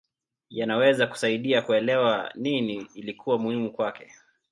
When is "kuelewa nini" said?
1.61-2.87